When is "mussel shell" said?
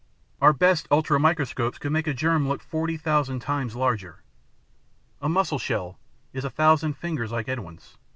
5.29-5.99